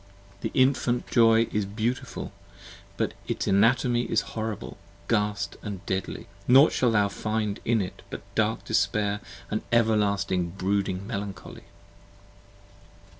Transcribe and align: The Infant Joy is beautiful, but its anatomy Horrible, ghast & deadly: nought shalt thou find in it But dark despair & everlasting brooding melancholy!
The 0.39 0.49
Infant 0.55 1.05
Joy 1.11 1.47
is 1.51 1.63
beautiful, 1.65 2.31
but 2.97 3.13
its 3.27 3.45
anatomy 3.45 4.09
Horrible, 4.15 4.79
ghast 5.07 5.57
& 5.73 5.85
deadly: 5.85 6.25
nought 6.47 6.71
shalt 6.71 6.93
thou 6.93 7.07
find 7.07 7.59
in 7.65 7.81
it 7.81 8.01
But 8.09 8.23
dark 8.33 8.65
despair 8.65 9.19
& 9.49 9.71
everlasting 9.71 10.55
brooding 10.57 11.05
melancholy! 11.05 11.65